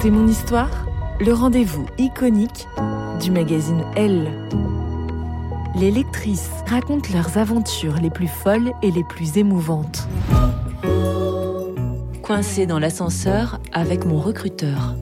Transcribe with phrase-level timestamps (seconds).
[0.00, 0.86] C'est mon histoire,
[1.18, 2.68] le rendez-vous iconique
[3.20, 4.30] du magazine Elle.
[5.74, 10.06] Les lectrices racontent leurs aventures les plus folles et les plus émouvantes.
[12.22, 14.94] Coincée dans l'ascenseur avec mon recruteur.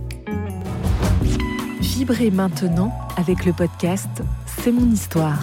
[1.80, 5.42] Vibrez maintenant avec le podcast C'est mon histoire.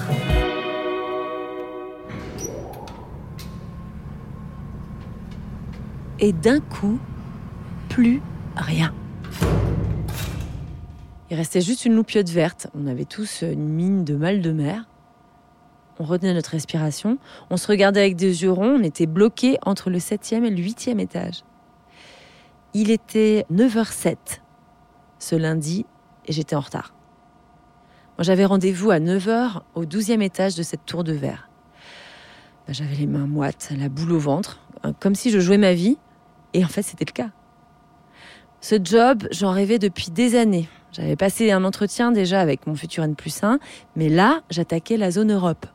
[6.19, 6.97] Et d'un coup,
[7.89, 8.19] plus
[8.55, 8.91] rien.
[11.29, 12.67] Il restait juste une loupiote verte.
[12.75, 14.87] On avait tous une mine de mal de mer.
[15.99, 17.17] On retenait notre respiration.
[17.49, 18.77] On se regardait avec des yeux ronds.
[18.79, 21.43] On était bloqués entre le septième et le huitième étage.
[22.73, 24.17] Il était 9h07
[25.19, 25.85] ce lundi
[26.25, 26.93] et j'étais en retard.
[28.17, 31.49] Moi, j'avais rendez-vous à 9h au 12e étage de cette tour de verre.
[32.67, 34.59] Ben, j'avais les mains moites, la boule au ventre,
[34.99, 35.97] comme si je jouais ma vie.
[36.53, 37.29] Et en fait, c'était le cas.
[38.63, 40.69] Ce job, j'en rêvais depuis des années.
[40.93, 43.59] J'avais passé un entretien déjà avec mon futur N plus 1,
[43.97, 45.65] mais là, j'attaquais la zone Europe.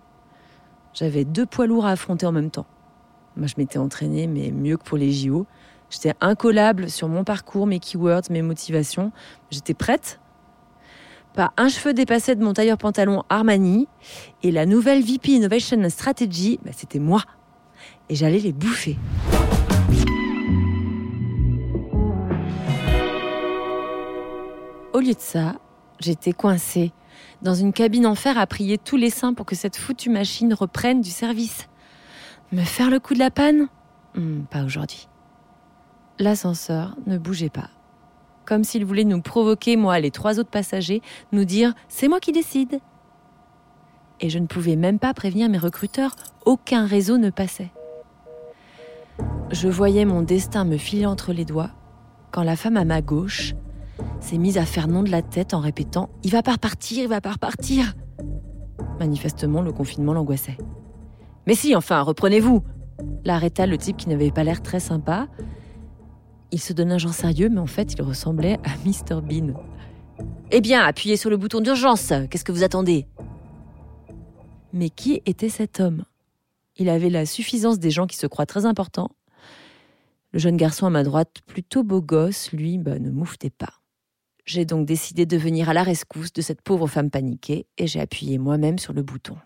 [0.95, 2.65] J'avais deux poids lourds à affronter en même temps.
[3.37, 5.45] Moi, je m'étais entraînée, mais mieux que pour les JO.
[5.91, 9.13] J'étais incollable sur mon parcours, mes keywords, mes motivations.
[9.51, 10.19] J'étais prête.
[11.35, 13.87] Pas un cheveu dépassé de mon tailleur pantalon Armani.
[14.43, 17.21] Et la nouvelle VP Innovation Strategy, bah, c'était moi.
[18.09, 18.97] Et j'allais les bouffer.
[24.99, 25.55] Au lieu de ça,
[26.01, 26.91] j'étais coincée
[27.41, 30.53] dans une cabine en fer à prier tous les saints pour que cette foutue machine
[30.53, 31.69] reprenne du service.
[32.51, 33.69] Me faire le coup de la panne?
[34.17, 35.07] Hmm, Pas aujourd'hui.
[36.19, 37.71] L'ascenseur ne bougeait pas.
[38.45, 42.19] Comme s'il voulait nous provoquer, moi et les trois autres passagers, nous dire c'est moi
[42.19, 42.81] qui décide.
[44.19, 47.71] Et je ne pouvais même pas prévenir mes recruteurs, aucun réseau ne passait.
[49.53, 51.71] Je voyais mon destin me filer entre les doigts
[52.33, 53.55] quand la femme à ma gauche
[54.21, 57.09] s'est mise à faire non de la tête en répétant Il va pas repartir, il
[57.09, 57.95] va pas repartir.
[58.99, 60.57] Manifestement, le confinement l'angoissait.
[61.47, 62.63] Mais si, enfin, reprenez-vous
[63.25, 65.29] L'arrêta le type qui n'avait pas l'air très sympa.
[66.51, 69.21] Il se donnait un genre sérieux, mais en fait, il ressemblait à Mr.
[69.23, 69.55] Bean.
[70.51, 72.13] Eh bien, appuyez sur le bouton d'urgence.
[72.31, 73.07] Qu'est-ce que vous attendez?
[74.73, 76.05] Mais qui était cet homme?
[76.77, 79.11] Il avait la suffisance des gens qui se croient très importants.
[80.33, 83.78] Le jeune garçon à ma droite, plutôt beau gosse, lui, bah, ne mouftait pas.
[84.49, 88.01] J'ai donc décidé de venir à la rescousse de cette pauvre femme paniquée et j'ai
[88.01, 89.37] appuyé moi-même sur le bouton.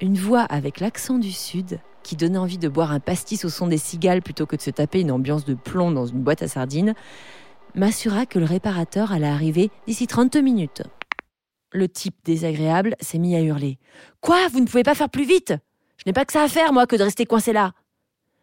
[0.00, 3.68] Une voix avec l'accent du Sud, qui donnait envie de boire un pastis au son
[3.68, 6.48] des cigales plutôt que de se taper une ambiance de plomb dans une boîte à
[6.48, 6.94] sardines,
[7.76, 10.82] m'assura que le réparateur allait arriver d'ici 30 minutes.
[11.70, 13.78] Le type désagréable s'est mis à hurler.
[14.20, 14.48] Quoi?
[14.48, 15.54] Vous ne pouvez pas faire plus vite
[15.98, 17.74] Je n'ai pas que ça à faire, moi, que de rester coincé là.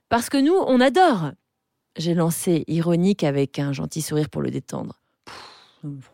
[0.08, 1.32] Parce que nous, on adore
[1.98, 5.02] J'ai lancé, ironique, avec un gentil sourire pour le détendre.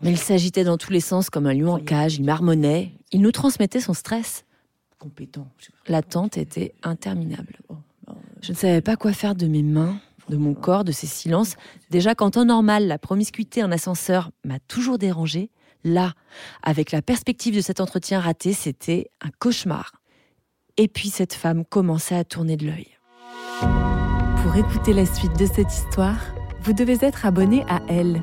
[0.02, 3.22] Mais il s'agitait dans tous les sens comme un lion en cage, il marmonnait, il
[3.22, 4.46] nous transmettait son stress.
[5.00, 5.48] compétent.
[5.88, 7.58] L'attente était interminable.
[8.42, 11.56] Je ne savais pas quoi faire de mes mains, de mon corps, de ces silences.
[11.90, 15.50] Déjà qu'en temps normal, la promiscuité en ascenseur m'a toujours dérangée.
[15.84, 16.14] Là,
[16.64, 19.94] avec la perspective de cet entretien raté, c'était un cauchemar.
[20.78, 22.88] Et puis cette femme commençait à tourner de l'œil.
[24.42, 26.20] Pour écouter la suite de cette histoire,
[26.62, 28.22] vous devez être abonné à Elle.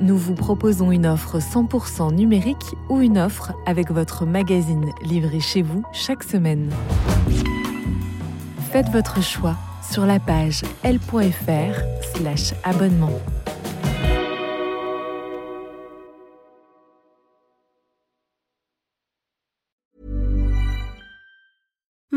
[0.00, 5.62] Nous vous proposons une offre 100% numérique ou une offre avec votre magazine livré chez
[5.62, 6.70] vous chaque semaine.
[8.70, 11.78] Faites votre choix sur la page l.fr